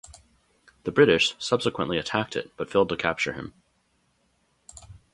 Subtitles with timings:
[0.83, 3.53] The British subsequently attacked it but failed to capture him.